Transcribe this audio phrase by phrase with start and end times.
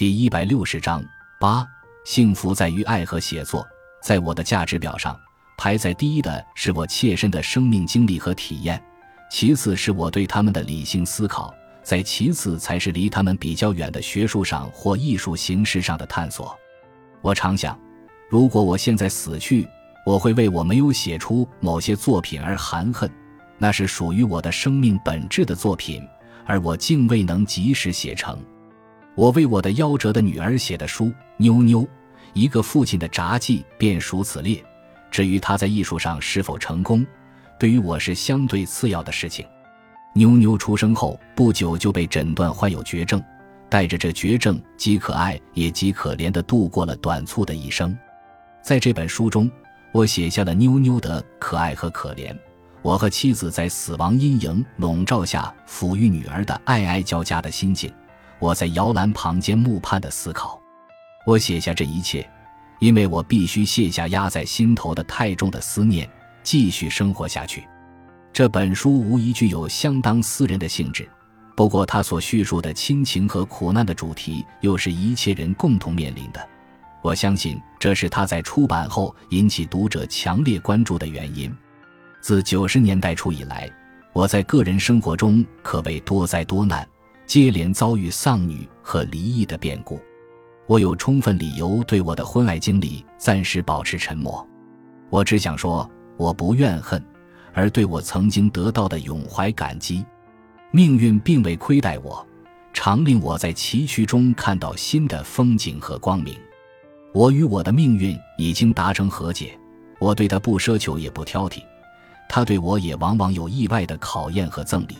[0.00, 1.04] 第一百六十章
[1.38, 1.62] 八，
[2.06, 3.68] 幸福在于爱和写作。
[4.02, 5.14] 在我的价值表上，
[5.58, 8.82] 排在第一的是我切身的生命经历和体验，
[9.30, 11.52] 其次是我对他们的理性思考，
[11.82, 16.58] 再其次才是离他们比较远的学术上或艺术形式上的探索。
[17.20, 17.78] 我常想，
[18.30, 19.68] 如果我现在死去，
[20.06, 23.10] 我会为我没有写出某些作品而含恨，
[23.58, 26.02] 那是属于我的生命本质的作品，
[26.46, 28.42] 而我竟未能及时写成。
[29.20, 31.04] 我为我的夭折的女儿写的书
[31.36, 31.82] 《妞妞》，
[32.32, 34.64] 一个父亲的札记便属此列。
[35.10, 37.06] 至于他在艺术上是否成功，
[37.58, 39.44] 对于我是相对次要的事情。
[40.14, 43.22] 妞妞出生后不久就被诊断患有绝症，
[43.68, 47.94] 带着这绝症，极可爱也极可怜地度过了短促的一生。
[48.62, 49.50] 在这本书中，
[49.92, 52.34] 我写下了妞妞的可爱和可怜，
[52.80, 57.92] 我和妻子在死亡阴影笼罩下抚育女儿的爱爱交加的心境。
[58.40, 60.60] 我在摇篮旁间木畔的思考，
[61.26, 62.28] 我写下这一切，
[62.78, 66.08] 因为我必须卸下压在心头的太重的思念，
[66.42, 67.68] 继续生活下去。
[68.32, 71.06] 这本书无疑具有相当私人的性质，
[71.54, 76.48] 不过它所叙述的亲情和苦难的主题，又是一切人共同面临的。
[77.02, 81.54] 我相信这是他在出版后引起读者强烈关注的原因。
[82.22, 83.70] 自九十年代初以来，
[84.12, 86.86] 我在个人生活中可谓多灾多难。
[87.30, 90.00] 接连遭遇丧女和离异的变故，
[90.66, 94.44] 我有充分理由对我的婚外经历暂时保持沉默。
[95.10, 97.00] 我只想说，我不怨恨，
[97.52, 100.04] 而对我曾经得到的永怀感激。
[100.72, 102.26] 命运并未亏待我，
[102.72, 106.34] 常令我在崎岖中看到新的风景和光明。
[107.14, 109.56] 我与我的命运已经达成和解，
[110.00, 111.62] 我对他不奢求也不挑剔，
[112.28, 114.98] 他对我也往往有意外的考验和赠礼。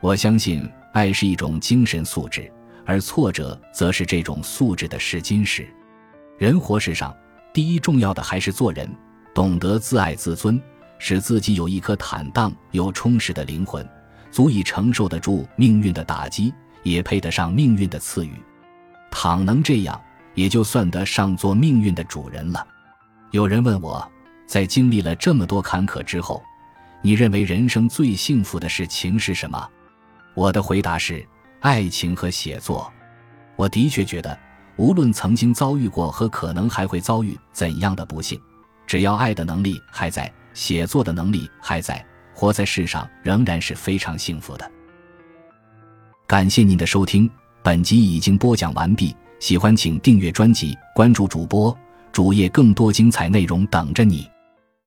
[0.00, 0.66] 我相信。
[0.92, 2.50] 爱是一种精神素质，
[2.84, 5.68] 而挫折则是这种素质的试金石。
[6.38, 7.14] 人活世上，
[7.52, 8.90] 第一重要的还是做人，
[9.34, 10.60] 懂得自爱自尊，
[10.98, 13.88] 使自己有一颗坦荡又充实的灵魂，
[14.30, 16.52] 足以承受得住命运的打击，
[16.82, 18.32] 也配得上命运的赐予。
[19.10, 20.00] 倘能这样，
[20.34, 22.66] 也就算得上做命运的主人了。
[23.30, 24.10] 有人问我，
[24.46, 26.42] 在经历了这么多坎坷之后，
[27.02, 29.68] 你认为人生最幸福的事情是什么？
[30.40, 31.22] 我的回答是：
[31.60, 32.90] 爱情和写作。
[33.56, 34.38] 我的确觉得，
[34.76, 38.40] 无论曾经遭遇过和可能还会遭遇怎样的不幸，
[38.86, 42.02] 只要爱的能力还在，写作的能力还在，
[42.32, 44.72] 活在世上仍然是非常幸福的。
[46.26, 47.30] 感谢您的收听，
[47.62, 49.14] 本集已经播讲完毕。
[49.40, 51.76] 喜欢请订阅专辑，关注主播
[52.12, 54.26] 主页，更多精彩内容等着你。